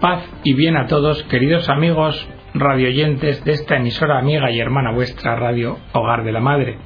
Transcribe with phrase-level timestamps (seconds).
[0.00, 5.36] Paz y bien a todos, queridos amigos radioyentes de esta emisora amiga y hermana vuestra
[5.36, 6.78] Radio Hogar de la Madre.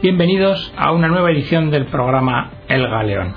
[0.00, 3.34] Bienvenidos a una nueva edición del programa El Galeón.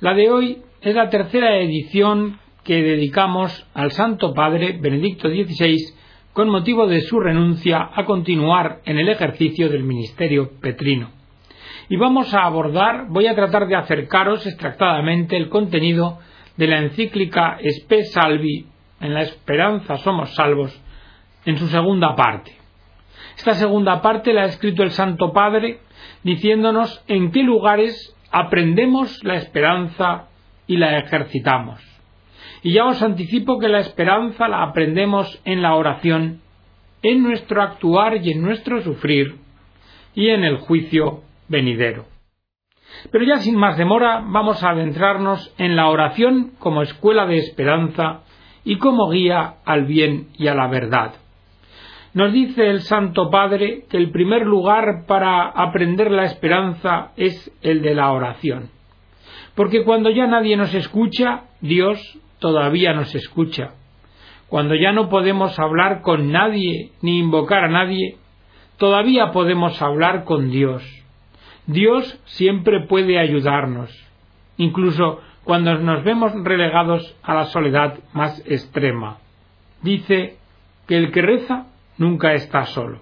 [0.00, 5.94] La de hoy es la tercera edición que dedicamos al Santo Padre Benedicto XVI
[6.32, 11.10] con motivo de su renuncia a continuar en el ejercicio del ministerio petrino.
[11.88, 16.18] Y vamos a abordar, voy a tratar de acercaros extractadamente el contenido
[16.56, 18.66] de la encíclica Spe Salvi,
[19.00, 20.80] en la esperanza somos salvos,
[21.44, 22.56] en su segunda parte.
[23.36, 25.80] Esta segunda parte la ha escrito el Santo Padre
[26.22, 30.28] diciéndonos en qué lugares aprendemos la esperanza
[30.66, 31.93] y la ejercitamos.
[32.64, 36.40] Y ya os anticipo que la esperanza la aprendemos en la oración,
[37.02, 39.36] en nuestro actuar y en nuestro sufrir,
[40.14, 42.06] y en el juicio venidero.
[43.12, 48.22] Pero ya sin más demora vamos a adentrarnos en la oración como escuela de esperanza
[48.64, 51.12] y como guía al bien y a la verdad.
[52.14, 57.82] Nos dice el Santo Padre que el primer lugar para aprender la esperanza es el
[57.82, 58.70] de la oración.
[59.54, 62.00] Porque cuando ya nadie nos escucha, Dios
[62.44, 63.70] todavía nos escucha.
[64.50, 68.18] Cuando ya no podemos hablar con nadie ni invocar a nadie,
[68.76, 70.82] todavía podemos hablar con Dios.
[71.66, 73.90] Dios siempre puede ayudarnos,
[74.58, 79.16] incluso cuando nos vemos relegados a la soledad más extrema.
[79.80, 80.36] Dice
[80.86, 83.00] que el que reza nunca está solo.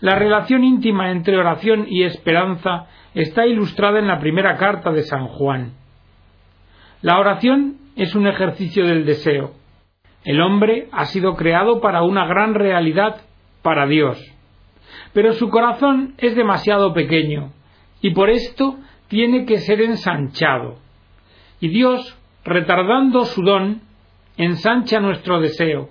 [0.00, 5.28] La relación íntima entre oración y esperanza está ilustrada en la primera carta de San
[5.28, 5.74] Juan.
[7.00, 9.52] La oración es un ejercicio del deseo.
[10.24, 13.22] El hombre ha sido creado para una gran realidad,
[13.62, 14.22] para Dios.
[15.12, 17.52] Pero su corazón es demasiado pequeño
[18.00, 18.76] y por esto
[19.08, 20.76] tiene que ser ensanchado.
[21.60, 23.80] Y Dios, retardando su don,
[24.36, 25.88] ensancha nuestro deseo.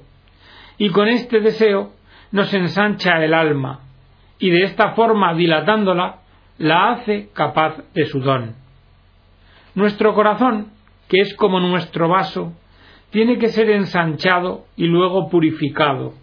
[0.77, 1.91] Y con este deseo
[2.31, 3.79] nos ensancha el alma,
[4.39, 6.19] y de esta forma dilatándola,
[6.57, 8.55] la hace capaz de su don.
[9.73, 10.74] Nuestro corazón
[11.07, 12.53] que es como nuestro vaso,
[13.11, 16.13] tiene que ser ensanchado y luego purificado.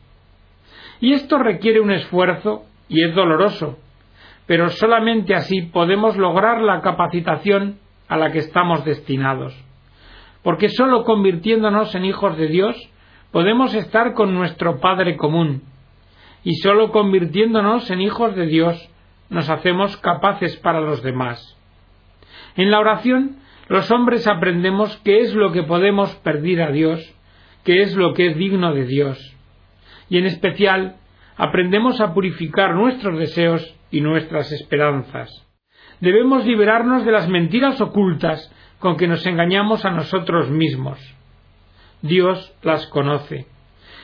[1.01, 3.79] Y esto requiere un esfuerzo y es doloroso,
[4.47, 7.79] pero solamente así podemos lograr la capacitación
[8.09, 9.59] a la que estamos destinados.
[10.43, 12.77] Porque sólo convirtiéndonos en hijos de Dios
[13.31, 15.63] podemos estar con nuestro Padre común,
[16.45, 18.91] y sólo convirtiéndonos en hijos de Dios
[19.31, 21.57] nos hacemos capaces para los demás.
[22.57, 23.37] En la oración
[23.73, 27.01] los hombres aprendemos qué es lo que podemos perder a Dios,
[27.65, 29.35] qué es lo que es digno de Dios.
[30.11, 30.97] Y en especial,
[31.39, 35.31] aprendemos a purificar nuestros deseos y nuestras esperanzas.
[36.01, 40.99] Debemos liberarnos de las mentiras ocultas con que nos engañamos a nosotros mismos.
[42.03, 43.47] Dios las conoce.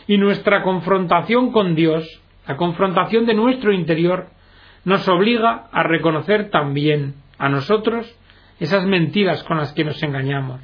[0.06, 4.28] Y nuestra confrontación con Dios, la confrontación de nuestro interior,
[4.86, 8.17] nos obliga a reconocer también a nosotros
[8.60, 10.60] esas mentiras con las que nos engañamos.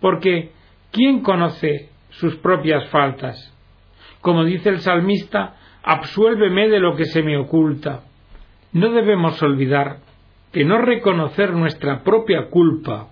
[0.00, 0.52] Porque,
[0.90, 3.54] ¿quién conoce sus propias faltas?
[4.20, 8.04] Como dice el salmista, absuélveme de lo que se me oculta.
[8.72, 9.98] No debemos olvidar
[10.52, 13.08] que no reconocer nuestra propia culpa,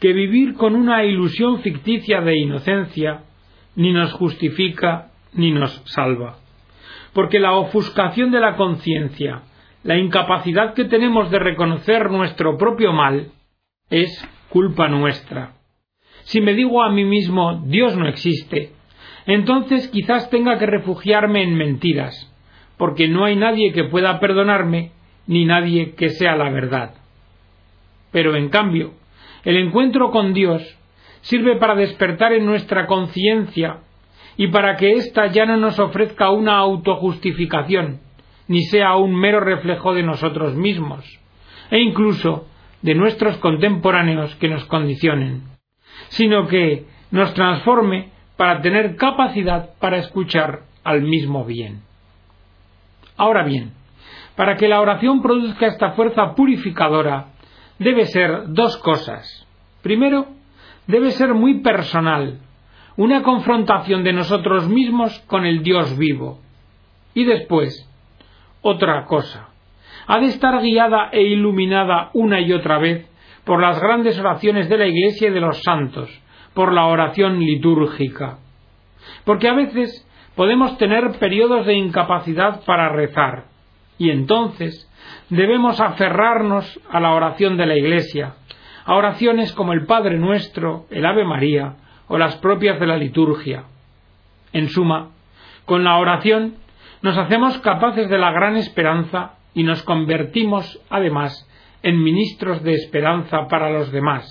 [0.00, 3.22] que vivir con una ilusión ficticia de inocencia,
[3.76, 6.38] ni nos justifica ni nos salva.
[7.12, 9.42] Porque la ofuscación de la conciencia
[9.84, 13.32] la incapacidad que tenemos de reconocer nuestro propio mal
[13.90, 15.54] es culpa nuestra.
[16.24, 18.72] Si me digo a mí mismo Dios no existe,
[19.26, 22.32] entonces quizás tenga que refugiarme en mentiras,
[22.76, 24.92] porque no hay nadie que pueda perdonarme
[25.26, 26.94] ni nadie que sea la verdad.
[28.12, 28.92] Pero en cambio,
[29.44, 30.62] el encuentro con Dios
[31.22, 33.78] sirve para despertar en nuestra conciencia
[34.36, 38.00] y para que ésta ya no nos ofrezca una autojustificación,
[38.52, 41.18] ni sea un mero reflejo de nosotros mismos,
[41.70, 42.46] e incluso
[42.82, 45.44] de nuestros contemporáneos que nos condicionen,
[46.08, 51.80] sino que nos transforme para tener capacidad para escuchar al mismo bien.
[53.16, 53.72] Ahora bien,
[54.36, 57.28] para que la oración produzca esta fuerza purificadora,
[57.78, 59.48] debe ser dos cosas.
[59.80, 60.26] Primero,
[60.86, 62.38] debe ser muy personal,
[62.98, 66.38] una confrontación de nosotros mismos con el Dios vivo.
[67.14, 67.88] Y después,
[68.62, 69.48] otra cosa.
[70.06, 73.08] Ha de estar guiada e iluminada una y otra vez
[73.44, 76.10] por las grandes oraciones de la Iglesia y de los santos,
[76.54, 78.38] por la oración litúrgica.
[79.24, 83.44] Porque a veces podemos tener periodos de incapacidad para rezar,
[83.98, 84.88] y entonces
[85.28, 88.34] debemos aferrarnos a la oración de la Iglesia,
[88.84, 91.76] a oraciones como el Padre Nuestro, el Ave María
[92.08, 93.64] o las propias de la liturgia.
[94.52, 95.10] En suma,
[95.64, 96.56] con la oración
[97.02, 101.48] nos hacemos capaces de la gran esperanza y nos convertimos, además,
[101.82, 104.24] en ministros de esperanza para los demás,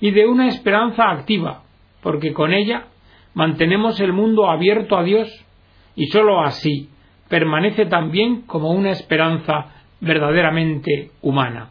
[0.00, 1.62] y de una esperanza activa,
[2.02, 2.86] porque con ella
[3.34, 5.28] mantenemos el mundo abierto a Dios
[5.94, 6.88] y sólo así
[7.28, 9.66] permanece también como una esperanza
[10.00, 11.70] verdaderamente humana.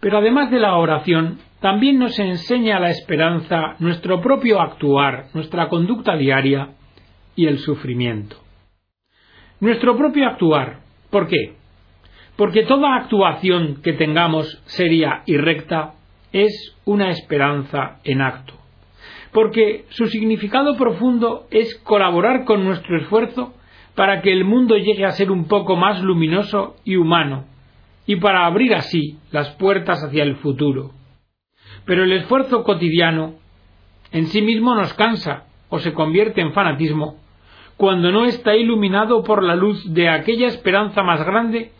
[0.00, 6.16] Pero además de la oración, también nos enseña la esperanza nuestro propio actuar, nuestra conducta
[6.16, 6.70] diaria
[7.34, 8.45] y el sufrimiento.
[9.60, 10.80] Nuestro propio actuar.
[11.10, 11.54] ¿Por qué?
[12.36, 15.94] Porque toda actuación que tengamos seria y recta
[16.32, 18.52] es una esperanza en acto.
[19.32, 23.54] Porque su significado profundo es colaborar con nuestro esfuerzo
[23.94, 27.46] para que el mundo llegue a ser un poco más luminoso y humano,
[28.06, 30.90] y para abrir así las puertas hacia el futuro.
[31.86, 33.34] Pero el esfuerzo cotidiano
[34.12, 37.16] en sí mismo nos cansa o se convierte en fanatismo
[37.76, 41.72] cuando no está iluminado por la luz de aquella esperanza más grande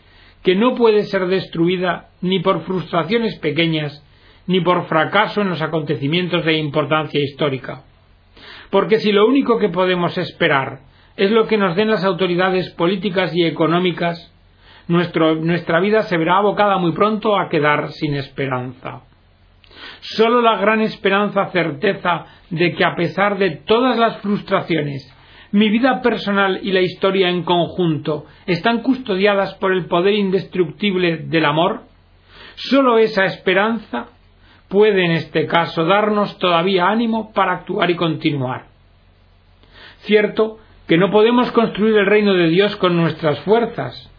[0.43, 4.03] que no puede ser destruida ni por frustraciones pequeñas
[4.45, 7.83] ni por fracaso en los acontecimientos de importancia histórica.
[8.69, 10.79] Porque si lo único que podemos esperar
[11.17, 14.33] es lo que nos den las autoridades políticas y económicas,
[14.87, 19.01] nuestra vida se verá abocada muy pronto a quedar sin esperanza.
[19.99, 25.13] Solo la gran esperanza certeza de que a pesar de todas las frustraciones,
[25.51, 31.45] mi vida personal y la historia en conjunto están custodiadas por el poder indestructible del
[31.45, 31.81] amor,
[32.55, 34.07] solo esa esperanza
[34.67, 38.65] puede en este caso darnos todavía ánimo para actuar y continuar.
[39.99, 44.11] Cierto que no podemos construir el reino de Dios con nuestras fuerzas,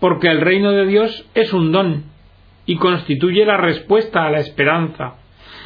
[0.00, 2.04] porque el reino de Dios es un don
[2.66, 5.14] y constituye la respuesta a la esperanza.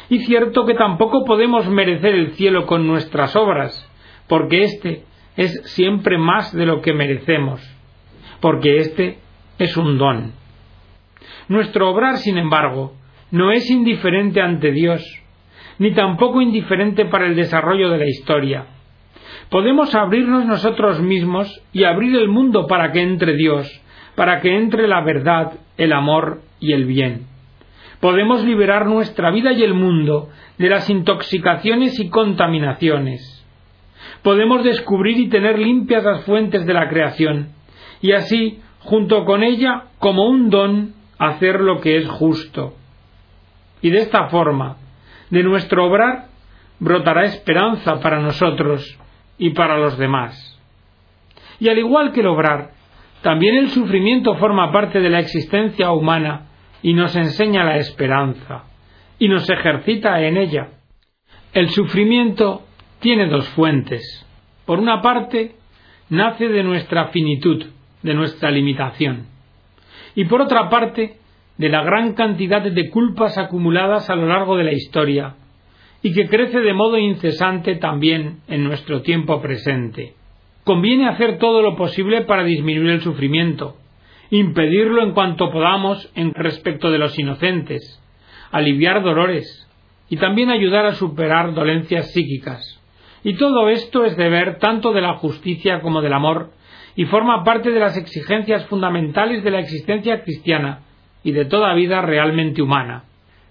[0.09, 3.87] Y cierto que tampoco podemos merecer el cielo con nuestras obras,
[4.27, 5.03] porque éste
[5.39, 7.61] es siempre más de lo que merecemos,
[8.41, 9.19] porque éste
[9.57, 10.33] es un don.
[11.47, 12.93] Nuestro obrar, sin embargo,
[13.31, 15.01] no es indiferente ante Dios,
[15.77, 18.65] ni tampoco indiferente para el desarrollo de la historia.
[19.49, 23.65] Podemos abrirnos nosotros mismos y abrir el mundo para que entre Dios,
[24.15, 27.27] para que entre la verdad, el amor y el bien.
[28.01, 30.27] Podemos liberar nuestra vida y el mundo
[30.57, 33.38] de las intoxicaciones y contaminaciones.
[34.23, 37.49] Podemos descubrir y tener limpias las fuentes de la creación,
[38.01, 42.73] y así, junto con ella, como un don, hacer lo que es justo.
[43.81, 44.77] Y de esta forma,
[45.29, 46.27] de nuestro obrar,
[46.79, 48.97] brotará esperanza para nosotros
[49.37, 50.59] y para los demás.
[51.59, 52.71] Y al igual que el obrar,
[53.21, 56.47] también el sufrimiento forma parte de la existencia humana
[56.81, 58.63] y nos enseña la esperanza
[59.17, 60.69] y nos ejercita en ella.
[61.53, 62.63] El sufrimiento
[62.99, 64.25] tiene dos fuentes.
[64.65, 65.55] Por una parte,
[66.09, 67.65] nace de nuestra finitud,
[68.03, 69.27] de nuestra limitación.
[70.15, 71.17] Y por otra parte,
[71.57, 75.35] de la gran cantidad de culpas acumuladas a lo largo de la historia,
[76.01, 80.13] y que crece de modo incesante también en nuestro tiempo presente.
[80.63, 83.75] Conviene hacer todo lo posible para disminuir el sufrimiento,
[84.29, 88.01] impedirlo en cuanto podamos en respecto de los inocentes,
[88.51, 89.67] aliviar dolores
[90.09, 92.78] y también ayudar a superar dolencias psíquicas.
[93.23, 96.51] Y todo esto es deber tanto de la justicia como del amor
[96.95, 100.81] y forma parte de las exigencias fundamentales de la existencia cristiana
[101.23, 103.03] y de toda vida realmente humana.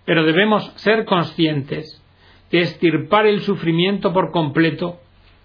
[0.04, 2.02] Pero debemos ser conscientes
[2.50, 5.00] que estirpar el sufrimiento por completo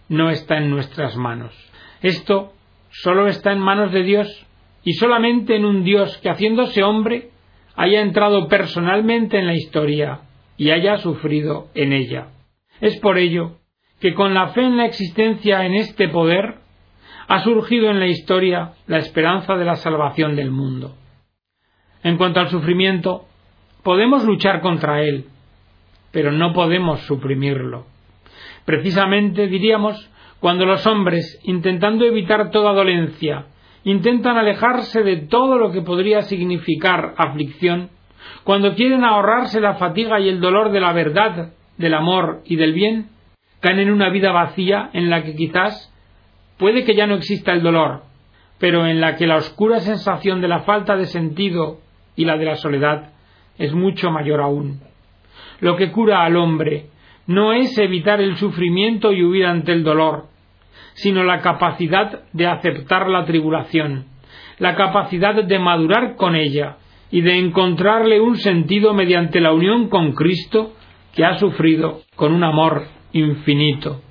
[0.07, 1.53] no está en nuestras manos.
[2.01, 2.53] Esto
[2.89, 4.45] solo está en manos de Dios
[4.83, 7.29] y solamente en un Dios que haciéndose hombre
[7.75, 10.21] haya entrado personalmente en la historia
[10.57, 12.27] y haya sufrido en ella.
[12.81, 13.57] Es por ello
[14.03, 16.55] que con la fe en la existencia en este poder
[17.29, 20.97] ha surgido en la historia la esperanza de la salvación del mundo.
[22.03, 23.23] En cuanto al sufrimiento,
[23.81, 25.27] podemos luchar contra él,
[26.11, 27.85] pero no podemos suprimirlo.
[28.65, 33.45] Precisamente, diríamos, cuando los hombres, intentando evitar toda dolencia,
[33.85, 37.89] intentan alejarse de todo lo que podría significar aflicción,
[38.43, 42.73] cuando quieren ahorrarse la fatiga y el dolor de la verdad, del amor y del
[42.73, 43.12] bien,
[43.63, 45.89] caen en una vida vacía en la que quizás
[46.57, 48.01] puede que ya no exista el dolor,
[48.59, 51.79] pero en la que la oscura sensación de la falta de sentido
[52.17, 53.13] y la de la soledad
[53.57, 54.81] es mucho mayor aún.
[55.61, 56.87] Lo que cura al hombre
[57.25, 60.25] no es evitar el sufrimiento y huir ante el dolor,
[60.95, 64.07] sino la capacidad de aceptar la tribulación,
[64.59, 66.79] la capacidad de madurar con ella
[67.11, 70.73] y de encontrarle un sentido mediante la unión con Cristo
[71.15, 74.01] que ha sufrido con un amor infinito.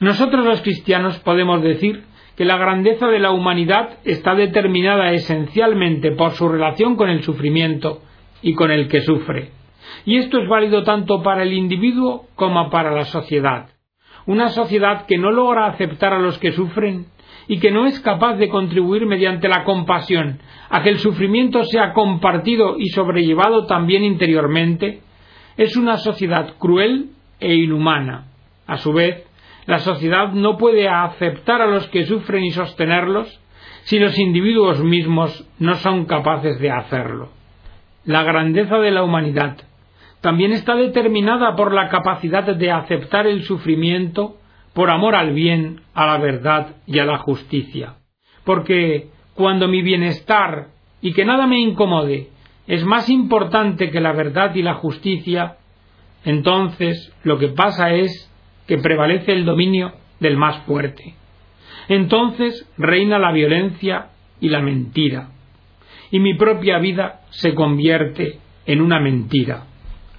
[0.00, 2.04] Nosotros los cristianos podemos decir
[2.36, 8.02] que la grandeza de la humanidad está determinada esencialmente por su relación con el sufrimiento
[8.40, 9.50] y con el que sufre.
[10.04, 13.68] Y esto es válido tanto para el individuo como para la sociedad.
[14.26, 17.06] Una sociedad que no logra aceptar a los que sufren
[17.48, 21.92] y que no es capaz de contribuir mediante la compasión a que el sufrimiento sea
[21.92, 25.02] compartido y sobrellevado también interiormente,
[25.56, 27.10] es una sociedad cruel
[27.42, 28.28] e inhumana.
[28.66, 29.26] A su vez,
[29.66, 33.40] la sociedad no puede aceptar a los que sufren y sostenerlos
[33.84, 37.30] si los individuos mismos no son capaces de hacerlo.
[38.04, 39.58] La grandeza de la humanidad
[40.20, 44.36] también está determinada por la capacidad de aceptar el sufrimiento
[44.72, 47.96] por amor al bien, a la verdad y a la justicia.
[48.44, 50.68] Porque cuando mi bienestar
[51.00, 52.28] y que nada me incomode
[52.66, 55.56] es más importante que la verdad y la justicia,
[56.24, 58.30] entonces lo que pasa es
[58.66, 61.14] que prevalece el dominio del más fuerte.
[61.88, 64.08] Entonces reina la violencia
[64.40, 65.30] y la mentira,
[66.10, 69.64] y mi propia vida se convierte en una mentira.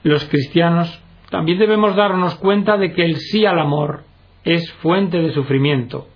[0.03, 4.03] Los cristianos también debemos darnos cuenta de que el sí al amor
[4.43, 6.07] es fuente de sufrimiento,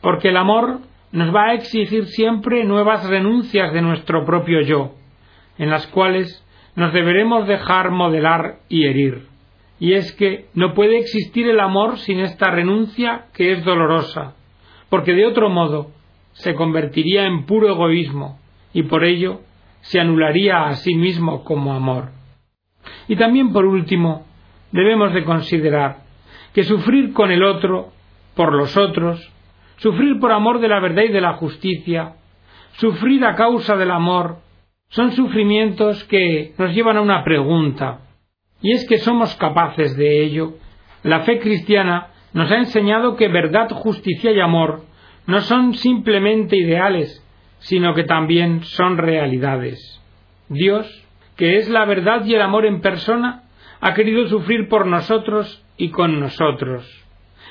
[0.00, 0.80] porque el amor
[1.12, 4.92] nos va a exigir siempre nuevas renuncias de nuestro propio yo,
[5.56, 6.44] en las cuales
[6.78, 9.26] nos deberemos dejar modelar y herir.
[9.80, 14.36] Y es que no puede existir el amor sin esta renuncia que es dolorosa,
[14.88, 15.90] porque de otro modo
[16.34, 18.38] se convertiría en puro egoísmo
[18.72, 19.40] y por ello
[19.80, 22.10] se anularía a sí mismo como amor.
[23.08, 24.24] Y también por último,
[24.70, 26.04] debemos de considerar
[26.54, 27.88] que sufrir con el otro,
[28.36, 29.32] por los otros,
[29.78, 32.14] sufrir por amor de la verdad y de la justicia,
[32.74, 34.38] sufrir a causa del amor,
[34.88, 38.00] son sufrimientos que nos llevan a una pregunta,
[38.60, 40.54] y es que somos capaces de ello.
[41.02, 44.82] La fe cristiana nos ha enseñado que verdad, justicia y amor
[45.26, 47.24] no son simplemente ideales,
[47.58, 50.02] sino que también son realidades.
[50.48, 50.86] Dios,
[51.36, 53.42] que es la verdad y el amor en persona,
[53.80, 56.86] ha querido sufrir por nosotros y con nosotros.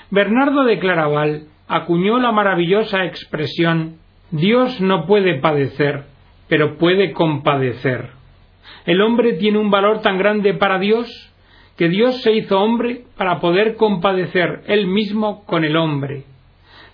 [0.10, 3.98] Bernardo de Claraval acuñó la maravillosa expresión
[4.32, 6.04] Dios no puede padecer,
[6.48, 8.12] pero puede compadecer.
[8.86, 11.34] El hombre tiene un valor tan grande para Dios
[11.78, 16.24] que Dios se hizo hombre para poder compadecer él mismo con el hombre,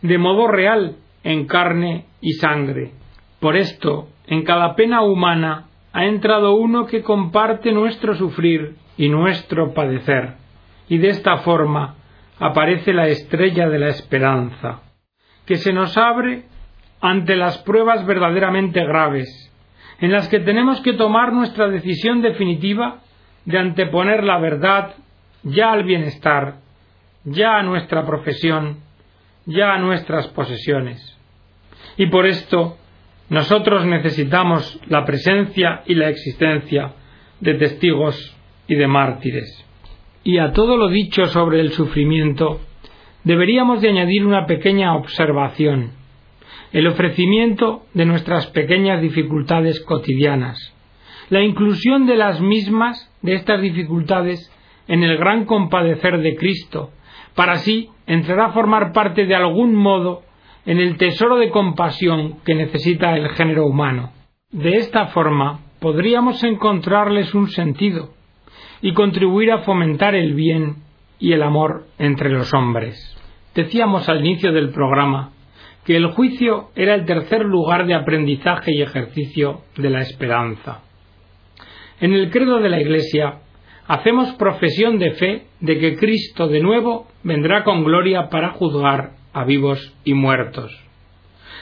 [0.01, 2.91] de modo real, en carne y sangre.
[3.39, 9.73] Por esto, en cada pena humana ha entrado uno que comparte nuestro sufrir y nuestro
[9.73, 10.33] padecer,
[10.89, 11.95] y de esta forma
[12.39, 14.81] aparece la estrella de la esperanza,
[15.45, 16.43] que se nos abre
[17.03, 19.51] ante las pruebas verdaderamente graves,
[19.99, 23.01] en las que tenemos que tomar nuestra decisión definitiva
[23.43, 24.95] de anteponer la verdad
[25.43, 26.59] ya al bienestar,
[27.25, 28.77] ya a nuestra profesión,
[29.45, 31.19] ya a nuestras posesiones.
[31.97, 32.77] Y por esto
[33.27, 36.93] nosotros necesitamos la presencia y la existencia
[37.41, 38.33] de testigos
[38.65, 39.65] y de mártires.
[40.23, 42.61] Y a todo lo dicho sobre el sufrimiento,
[43.25, 46.01] deberíamos de añadir una pequeña observación
[46.73, 50.57] el ofrecimiento de nuestras pequeñas dificultades cotidianas,
[51.29, 54.51] la inclusión de las mismas, de estas dificultades,
[54.87, 56.89] en el gran compadecer de Cristo,
[57.35, 60.23] para así entrar a formar parte de algún modo
[60.65, 64.11] en el tesoro de compasión que necesita el género humano.
[64.51, 68.13] De esta forma podríamos encontrarles un sentido
[68.81, 70.77] y contribuir a fomentar el bien
[71.19, 72.97] y el amor entre los hombres.
[73.53, 75.31] Decíamos al inicio del programa
[75.85, 80.81] que el juicio era el tercer lugar de aprendizaje y ejercicio de la esperanza.
[81.99, 83.39] En el credo de la Iglesia
[83.87, 89.43] hacemos profesión de fe de que Cristo de nuevo vendrá con gloria para juzgar a
[89.43, 90.71] vivos y muertos.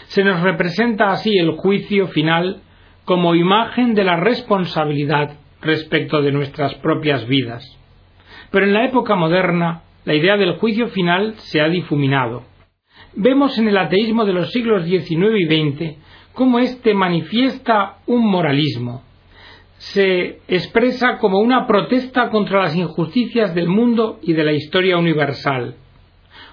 [0.06, 2.62] Se nos representa así el juicio final
[3.06, 7.78] como imagen de la responsabilidad respecto de nuestras propias vidas.
[8.52, 12.51] Pero en la época moderna la idea del juicio final se ha difuminado
[13.16, 15.98] vemos en el ateísmo de los siglos XIX y XX
[16.34, 19.04] cómo éste manifiesta un moralismo.
[19.78, 25.76] Se expresa como una protesta contra las injusticias del mundo y de la historia universal.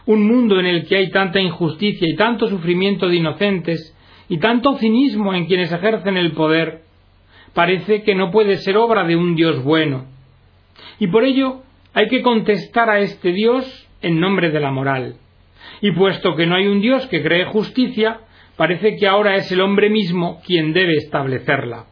[0.07, 3.95] Un mundo en el que hay tanta injusticia y tanto sufrimiento de inocentes
[4.29, 6.83] y tanto cinismo en quienes ejercen el poder,
[7.55, 10.07] parece que no puede ser obra de un Dios bueno.
[10.99, 11.63] Y por ello
[11.93, 15.17] hay que contestar a este Dios en nombre de la moral.
[15.81, 18.21] Y puesto que no hay un Dios que cree justicia,
[18.57, 21.87] parece que ahora es el hombre mismo quien debe establecerla.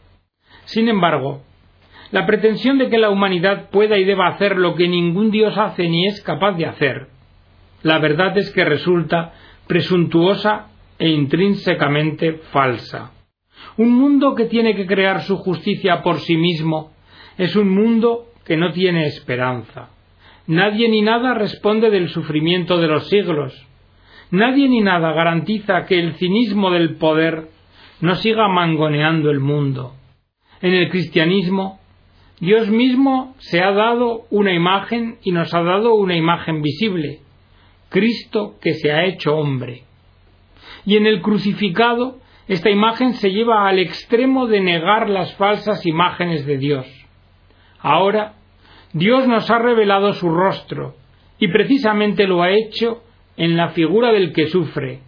[0.64, 1.42] Sin embargo,
[2.10, 5.88] la pretensión de que la humanidad pueda y deba hacer lo que ningún Dios hace
[5.88, 7.08] ni es capaz de hacer,
[7.82, 9.34] la verdad es que resulta
[9.66, 13.12] presuntuosa e intrínsecamente falsa.
[13.76, 16.92] Un mundo que tiene que crear su justicia por sí mismo
[17.36, 19.90] es un mundo que no tiene esperanza.
[20.46, 23.65] Nadie ni nada responde del sufrimiento de los siglos.
[24.36, 27.48] Nadie ni nada garantiza que el cinismo del poder
[28.02, 29.94] no siga mangoneando el mundo.
[30.60, 31.80] En el cristianismo,
[32.38, 37.20] Dios mismo se ha dado una imagen y nos ha dado una imagen visible,
[37.88, 39.84] Cristo que se ha hecho hombre.
[40.84, 46.44] Y en el crucificado, esta imagen se lleva al extremo de negar las falsas imágenes
[46.44, 46.86] de Dios.
[47.80, 48.34] Ahora,
[48.92, 50.94] Dios nos ha revelado su rostro,
[51.38, 53.02] y precisamente lo ha hecho
[53.36, 55.00] en la figura del que sufre,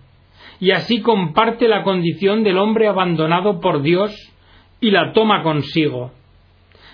[0.61, 4.13] y así comparte la condición del hombre abandonado por Dios
[4.81, 6.13] y la toma consigo.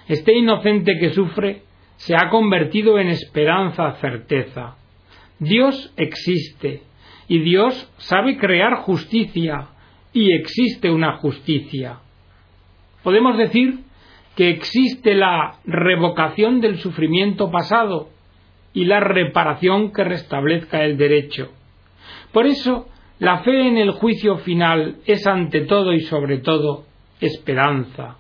[0.09, 1.63] Este inocente que sufre
[1.97, 4.77] se ha convertido en esperanza certeza.
[5.39, 6.83] Dios existe,
[7.29, 9.69] y Dios sabe crear justicia,
[10.13, 11.99] y existe una justicia.
[13.03, 13.81] Podemos decir
[14.37, 18.09] que existe la revocación del sufrimiento pasado
[18.75, 21.53] y la reparación que restablezca el derecho.
[22.33, 22.89] Por eso,
[23.21, 26.85] la fe en el juicio final es ante todo y sobre todo
[27.21, 28.19] esperanza.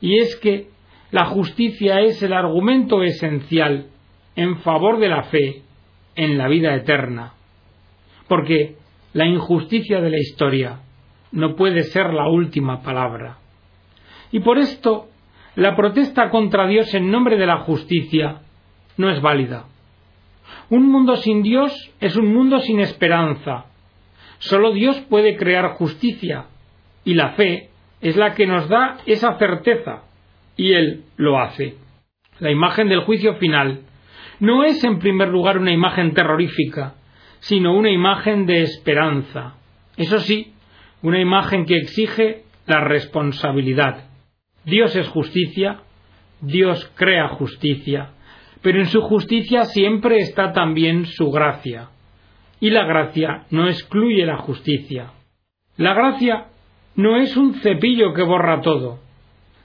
[0.00, 0.68] Y es que
[1.10, 3.88] la justicia es el argumento esencial
[4.36, 5.62] en favor de la fe
[6.14, 7.34] en la vida eterna.
[8.28, 8.76] Porque
[9.12, 10.80] la injusticia de la historia
[11.32, 13.38] no puede ser la última palabra.
[14.30, 15.08] Y por esto,
[15.56, 18.40] la protesta contra Dios en nombre de la justicia
[18.96, 19.66] no es válida.
[20.70, 23.66] Un mundo sin Dios es un mundo sin esperanza.
[24.38, 26.46] Solo Dios puede crear justicia,
[27.04, 27.70] y la fe
[28.00, 30.02] es la que nos da esa certeza,
[30.56, 31.76] y Él lo hace.
[32.40, 33.82] La imagen del juicio final
[34.40, 36.94] no es en primer lugar una imagen terrorífica,
[37.40, 39.54] sino una imagen de esperanza.
[39.96, 40.52] Eso sí,
[41.02, 44.08] una imagen que exige la responsabilidad.
[44.64, 45.80] Dios es justicia,
[46.40, 48.10] Dios crea justicia,
[48.62, 51.90] pero en su justicia siempre está también su gracia.
[52.60, 55.10] Y la gracia no excluye la justicia.
[55.76, 56.46] La gracia
[56.94, 59.00] no es un cepillo que borra todo,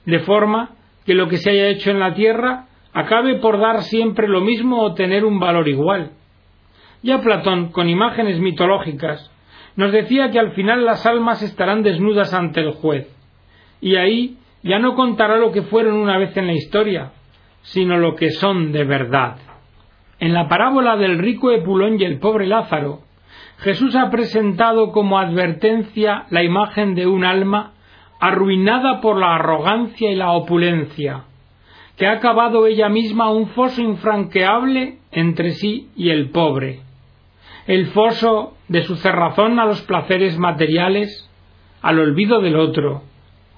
[0.04, 0.70] de forma
[1.06, 4.82] que lo que se haya hecho en la tierra acabe por dar siempre lo mismo
[4.82, 6.10] o tener un valor igual.
[7.02, 9.30] Ya Platón, con imágenes mitológicas,
[9.76, 13.06] nos decía que al final las almas estarán desnudas ante el juez,
[13.80, 17.12] y ahí ya no contará lo que fueron una vez en la historia,
[17.72, 19.36] sino lo que son de verdad.
[20.20, 23.00] En la parábola del rico Epulón y el pobre Lázaro,
[23.58, 27.72] Jesús ha presentado como advertencia la imagen de un alma
[28.20, 31.24] arruinada por la arrogancia y la opulencia,
[31.96, 36.80] que ha acabado ella misma un foso infranqueable entre sí y el pobre,
[37.66, 41.28] el foso de su cerrazón a los placeres materiales,
[41.82, 43.02] al olvido del otro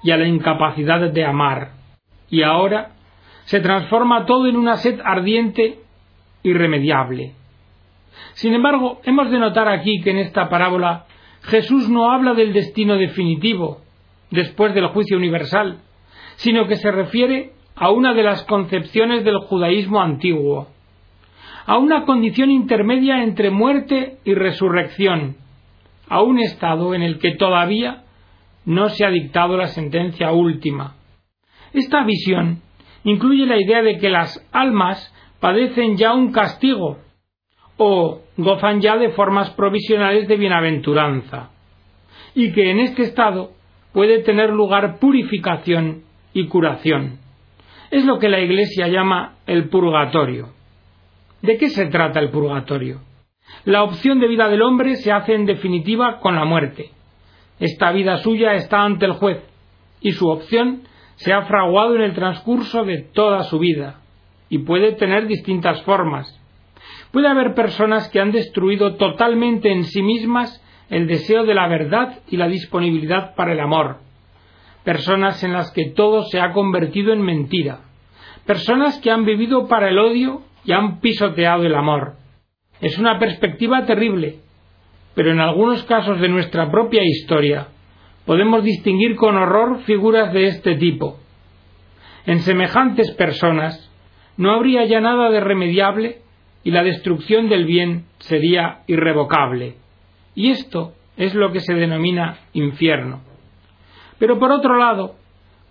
[0.03, 1.71] y a la incapacidad de amar.
[2.29, 2.91] Y ahora
[3.51, 5.79] se transforma todo en una sed ardiente
[6.41, 7.33] irremediable.
[8.31, 11.05] Sin embargo, hemos de notar aquí que en esta parábola
[11.41, 13.81] Jesús no habla del destino definitivo,
[14.29, 15.79] después del juicio universal,
[16.37, 20.69] sino que se refiere a una de las concepciones del judaísmo antiguo,
[21.65, 25.35] a una condición intermedia entre muerte y resurrección,
[26.07, 28.03] a un estado en el que todavía
[28.63, 30.95] no se ha dictado la sentencia última.
[31.73, 32.61] Esta visión
[33.03, 36.99] incluye la idea de que las almas padecen ya un castigo
[37.77, 41.49] o gozan ya de formas provisionales de bienaventuranza,
[42.35, 43.51] y que en este estado
[43.91, 47.19] puede tener lugar purificación y curación.
[47.89, 50.49] Es lo que la Iglesia llama el purgatorio.
[51.41, 53.01] ¿De qué se trata el purgatorio?
[53.65, 56.91] La opción de vida del hombre se hace en definitiva con la muerte.
[57.59, 59.43] Esta vida suya está ante el juez
[60.01, 60.83] y su opción
[61.23, 64.01] se ha fraguado en el transcurso de toda su vida
[64.49, 66.35] y puede tener distintas formas.
[67.11, 72.19] Puede haber personas que han destruido totalmente en sí mismas el deseo de la verdad
[72.27, 73.97] y la disponibilidad para el amor.
[74.83, 77.81] Personas en las que todo se ha convertido en mentira.
[78.47, 82.15] Personas que han vivido para el odio y han pisoteado el amor.
[82.81, 84.39] Es una perspectiva terrible,
[85.13, 87.67] pero en algunos casos de nuestra propia historia
[88.25, 91.17] podemos distinguir con horror figuras de este tipo.
[92.25, 93.89] En semejantes personas
[94.37, 96.21] no habría ya nada de remediable
[96.63, 99.75] y la destrucción del bien sería irrevocable.
[100.35, 103.21] Y esto es lo que se denomina infierno.
[104.19, 105.15] Pero por otro lado,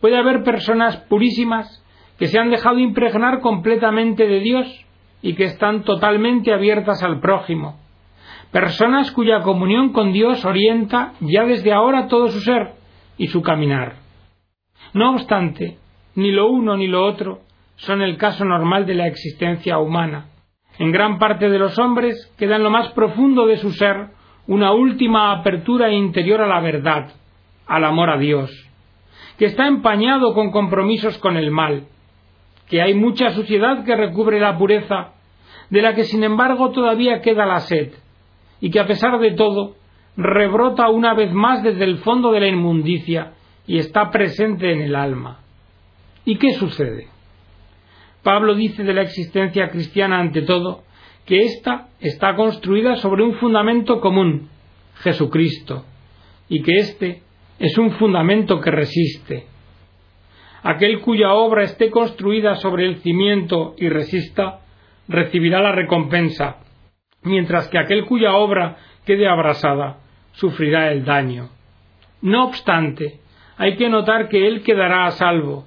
[0.00, 1.84] puede haber personas purísimas
[2.18, 4.86] que se han dejado impregnar completamente de Dios
[5.22, 7.79] y que están totalmente abiertas al prójimo.
[8.52, 12.72] Personas cuya comunión con Dios orienta ya desde ahora todo su ser
[13.16, 13.96] y su caminar.
[14.92, 15.78] No obstante,
[16.16, 17.42] ni lo uno ni lo otro
[17.76, 20.30] son el caso normal de la existencia humana.
[20.78, 24.08] En gran parte de los hombres queda en lo más profundo de su ser
[24.46, 27.12] una última apertura interior a la verdad,
[27.66, 28.50] al amor a Dios,
[29.38, 31.86] que está empañado con compromisos con el mal,
[32.68, 35.12] que hay mucha suciedad que recubre la pureza,
[35.68, 37.92] de la que sin embargo todavía queda la sed,
[38.60, 39.76] y que a pesar de todo
[40.16, 43.32] rebrota una vez más desde el fondo de la inmundicia
[43.66, 45.40] y está presente en el alma.
[46.24, 47.08] ¿Y qué sucede?
[48.22, 50.82] Pablo dice de la existencia cristiana ante todo
[51.24, 54.48] que ésta está construida sobre un fundamento común,
[54.96, 55.84] Jesucristo,
[56.48, 57.22] y que éste
[57.58, 59.46] es un fundamento que resiste.
[60.62, 64.60] Aquel cuya obra esté construida sobre el cimiento y resista,
[65.08, 66.56] recibirá la recompensa,
[67.22, 69.98] mientras que aquel cuya obra quede abrasada,
[70.32, 71.50] sufrirá el daño.
[72.22, 73.20] No obstante,
[73.56, 75.66] hay que notar que él quedará a salvo,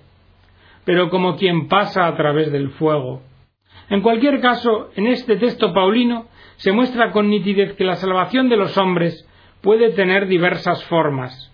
[0.85, 3.21] pero como quien pasa a través del fuego.
[3.89, 8.57] En cualquier caso, en este texto paulino se muestra con nitidez que la salvación de
[8.57, 9.27] los hombres
[9.61, 11.51] puede tener diversas formas,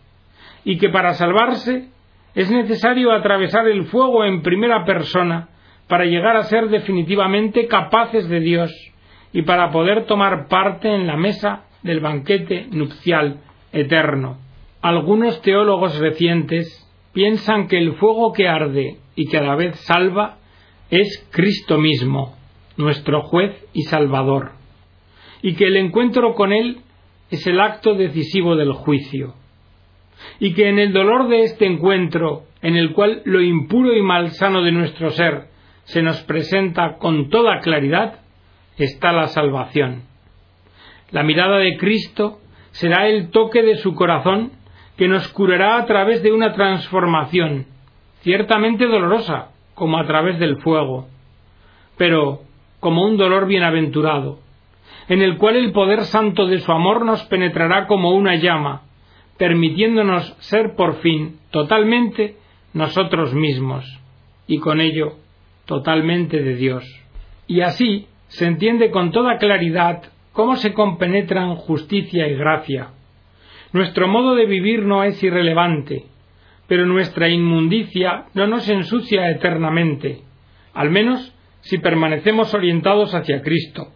[0.63, 1.89] y que para salvarse
[2.35, 5.49] es necesario atravesar el fuego en primera persona
[5.87, 8.88] para llegar a ser definitivamente capaces de Dios
[9.31, 14.37] y para poder tomar parte en la mesa del banquete nupcial eterno.
[14.81, 20.37] Algunos teólogos recientes piensan que el fuego que arde y que a la vez salva
[20.89, 22.35] es Cristo mismo,
[22.77, 24.53] nuestro juez y salvador,
[25.41, 26.79] y que el encuentro con Él
[27.29, 29.35] es el acto decisivo del juicio,
[30.39, 34.63] y que en el dolor de este encuentro, en el cual lo impuro y malsano
[34.63, 35.49] de nuestro ser
[35.83, 38.18] se nos presenta con toda claridad,
[38.83, 40.03] está la salvación.
[41.11, 42.39] La mirada de Cristo
[42.71, 44.51] será el toque de su corazón
[44.97, 47.65] que nos curará a través de una transformación,
[48.21, 51.07] ciertamente dolorosa, como a través del fuego,
[51.97, 52.41] pero
[52.79, 54.39] como un dolor bienaventurado,
[55.07, 58.83] en el cual el poder santo de su amor nos penetrará como una llama,
[59.37, 62.35] permitiéndonos ser por fin totalmente
[62.73, 63.85] nosotros mismos,
[64.47, 65.13] y con ello
[65.65, 66.83] totalmente de Dios.
[67.47, 72.91] Y así se entiende con toda claridad cómo se compenetran justicia y gracia.
[73.73, 76.05] Nuestro modo de vivir no es irrelevante,
[76.67, 80.21] pero nuestra inmundicia no nos ensucia eternamente,
[80.73, 83.89] al menos si permanecemos orientados hacia Cristo,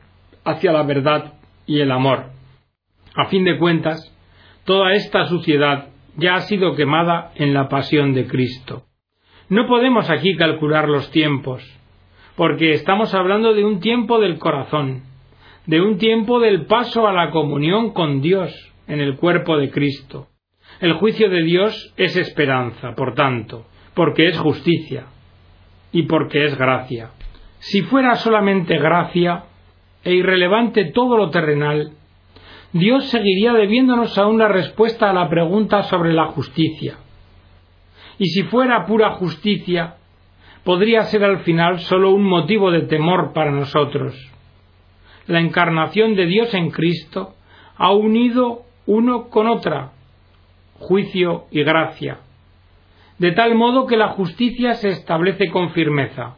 [0.43, 1.33] hacia la verdad
[1.65, 2.31] y el amor.
[3.15, 4.13] A fin de cuentas,
[4.65, 8.83] toda esta suciedad ya ha sido quemada en la pasión de Cristo.
[9.49, 11.63] No podemos aquí calcular los tiempos,
[12.35, 15.03] porque estamos hablando de un tiempo del corazón,
[15.65, 18.51] de un tiempo del paso a la comunión con Dios
[18.87, 20.27] en el cuerpo de Cristo.
[20.79, 25.05] El juicio de Dios es esperanza, por tanto, porque es justicia
[25.91, 27.11] y porque es gracia.
[27.59, 29.43] Si fuera solamente gracia
[30.03, 31.91] e irrelevante todo lo terrenal,
[32.73, 36.97] Dios seguiría debiéndonos aún la respuesta a la pregunta sobre la justicia.
[38.17, 39.95] Y si fuera pura justicia,
[40.63, 44.15] podría ser al final solo un motivo de temor para nosotros.
[45.27, 47.33] La encarnación de Dios en Cristo
[47.77, 49.91] ha unido uno con otra,
[50.79, 52.19] juicio y gracia,
[53.17, 56.35] de tal modo que la justicia se establece con firmeza.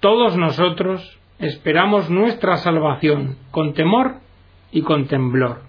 [0.00, 4.16] Todos nosotros esperamos nuestra salvación con temor
[4.70, 5.62] y con temblor.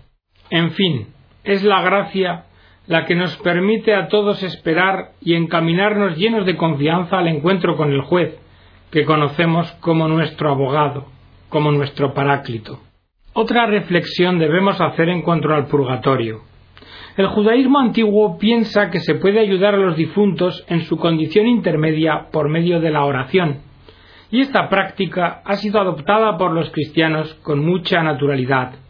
[0.50, 1.08] En fin,
[1.44, 2.46] es la gracia
[2.88, 7.92] la que nos permite a todos esperar y encaminarnos llenos de confianza al encuentro con
[7.92, 8.40] el juez,
[8.92, 11.06] que conocemos como nuestro abogado,
[11.50, 12.80] como nuestro paráclito.
[13.34, 16.42] Otra reflexión debemos hacer en cuanto al purgatorio.
[17.18, 22.28] El judaísmo antiguo piensa que se puede ayudar a los difuntos en su condición intermedia
[22.32, 23.62] por medio de la oración,
[24.32, 28.87] y esta práctica ha sido adoptada por los cristianos con mucha naturalidad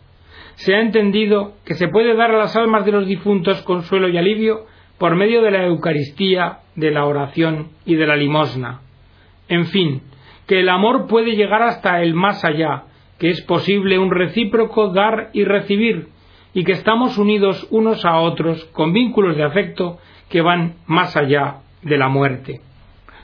[0.57, 4.17] se ha entendido que se puede dar a las almas de los difuntos consuelo y
[4.17, 4.65] alivio
[4.97, 8.81] por medio de la Eucaristía, de la oración y de la limosna.
[9.47, 10.01] En fin,
[10.47, 12.85] que el amor puede llegar hasta el más allá,
[13.19, 16.07] que es posible un recíproco dar y recibir,
[16.55, 21.57] y que estamos unidos unos a otros con vínculos de afecto que van más allá
[21.83, 22.61] de la muerte.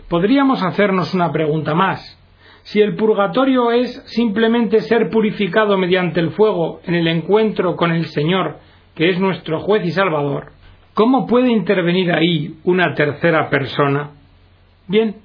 [0.08, 2.20] Podríamos hacernos una pregunta más.
[2.64, 8.06] Si el purgatorio es simplemente ser purificado mediante el fuego en el encuentro con el
[8.06, 8.58] Señor,
[8.96, 10.54] que es nuestro juez y salvador,
[10.94, 14.12] ¿cómo puede intervenir ahí una tercera persona?
[14.88, 15.18] Bien,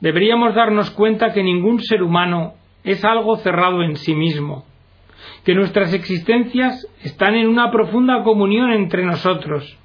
[0.00, 4.64] deberíamos darnos cuenta que ningún ser humano es algo cerrado en sí mismo,
[5.44, 9.76] que nuestras existencias están en una profunda comunión entre nosotros.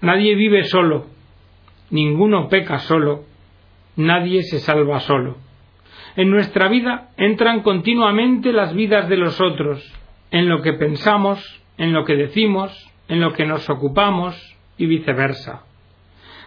[0.00, 1.06] Nadie vive solo,
[1.90, 3.22] ninguno peca solo,
[3.94, 5.36] nadie se salva solo.
[6.16, 9.82] En nuestra vida entran continuamente las vidas de los otros,
[10.30, 12.72] en lo que pensamos, en lo que decimos,
[13.08, 15.64] en lo que nos ocupamos y viceversa.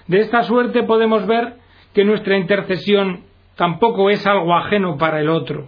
[0.07, 1.55] De esta suerte podemos ver
[1.93, 3.23] que nuestra intercesión
[3.57, 5.67] tampoco es algo ajeno para el otro.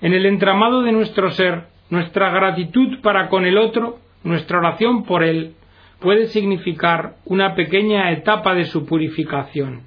[0.00, 5.22] En el entramado de nuestro ser, nuestra gratitud para con el otro, nuestra oración por
[5.22, 5.54] él,
[6.00, 9.82] puede significar una pequeña etapa de su purificación.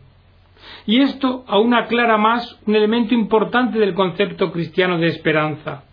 [0.85, 5.83] Y esto aún aclara más un elemento importante del concepto cristiano de esperanza,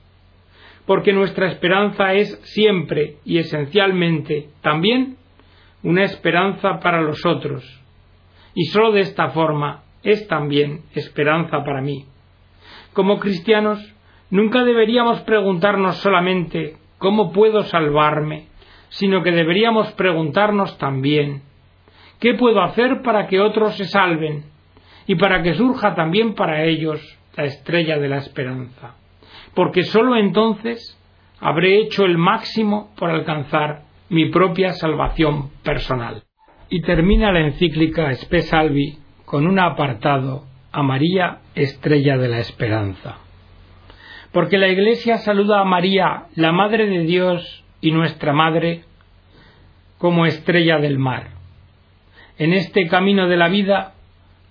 [0.86, 5.16] porque nuestra esperanza es siempre y esencialmente también
[5.82, 7.64] una esperanza para los otros,
[8.54, 12.06] y sólo de esta forma es también esperanza para mí.
[12.92, 13.80] Como cristianos,
[14.30, 18.46] nunca deberíamos preguntarnos solamente ¿cómo puedo salvarme?
[18.90, 21.42] sino que deberíamos preguntarnos también
[22.20, 24.53] ¿qué puedo hacer para que otros se salven?
[25.06, 27.00] Y para que surja también para ellos
[27.36, 28.96] la estrella de la esperanza,
[29.54, 30.98] porque sólo entonces
[31.40, 36.22] habré hecho el máximo por alcanzar mi propia salvación personal.
[36.70, 43.18] Y termina la encíclica Spe Salvi con un apartado a María, estrella de la esperanza.
[44.32, 48.82] Porque la Iglesia saluda a María, la Madre de Dios y nuestra Madre,
[49.98, 51.28] como estrella del mar.
[52.38, 53.93] En este camino de la vida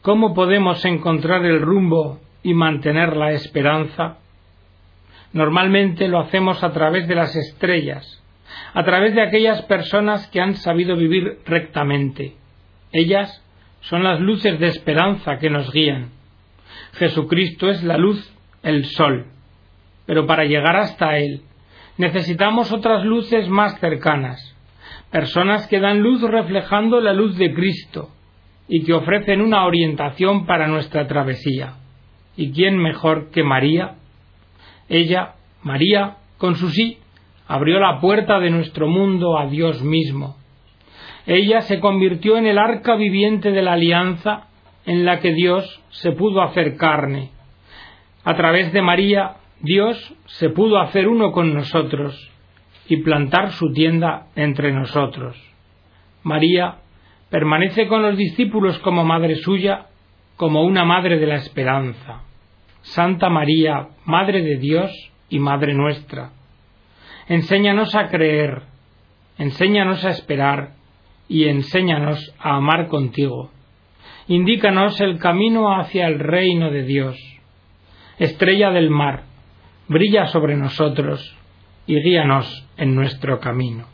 [0.04, 4.18] ¿Cómo podemos encontrar el rumbo y mantener la esperanza?
[5.32, 8.22] Normalmente lo hacemos a través de las estrellas,
[8.74, 12.34] a través de aquellas personas que han sabido vivir rectamente.
[12.92, 13.42] Ellas
[13.80, 16.10] son las luces de esperanza que nos guían.
[16.96, 18.30] Jesucristo es la luz,
[18.62, 19.28] el sol.
[20.06, 21.44] Pero para llegar hasta Él
[21.98, 24.54] necesitamos otras luces más cercanas,
[25.12, 28.13] personas que dan luz reflejando la luz de Cristo,
[28.68, 31.76] y que ofrecen una orientación para nuestra travesía.
[32.36, 33.96] ¿Y quién mejor que María?
[34.90, 36.98] Ella, María, con su sí,
[37.48, 40.38] abrió la puerta de nuestro mundo a Dios mismo.
[41.26, 44.48] Ella se convirtió en el arca viviente de la alianza
[44.86, 47.30] en la que Dios se pudo hacer carne.
[48.24, 52.32] A través de María, Dios se pudo hacer uno con nosotros
[52.88, 55.38] y plantar su tienda entre nosotros.
[56.24, 56.80] María
[57.34, 59.88] permanece con los discípulos como madre suya,
[60.38, 62.22] como una madre de la esperanza.
[62.84, 64.92] Santa María, Madre de Dios
[65.30, 66.30] y Madre nuestra.
[67.28, 68.62] Enséñanos a creer,
[69.40, 70.74] enséñanos a esperar
[71.28, 73.50] y enséñanos a amar contigo.
[74.28, 77.18] Indícanos el camino hacia el reino de Dios.
[78.20, 79.24] Estrella del mar,
[79.88, 81.36] brilla sobre nosotros
[81.88, 83.93] y guíanos en nuestro camino.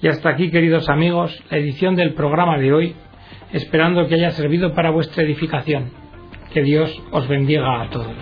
[0.00, 2.94] Y hasta aquí, queridos amigos, la edición del programa de hoy,
[3.52, 5.90] esperando que haya servido para vuestra edificación.
[6.52, 8.14] Que Dios os bendiga a todos.